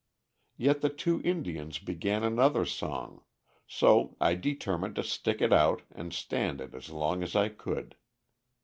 Yet 0.57 0.81
the 0.81 0.89
two 0.89 1.21
Indians 1.23 1.77
began 1.77 2.23
another 2.23 2.65
song, 2.65 3.21
so 3.67 4.17
I 4.19 4.33
determined 4.33 4.95
to 4.95 5.03
stick 5.03 5.41
it 5.43 5.53
out 5.53 5.83
and 5.91 6.11
stand 6.11 6.59
it 6.59 6.73
as 6.73 6.89
long 6.89 7.21
as 7.21 7.35
I 7.35 7.49
could. 7.49 7.95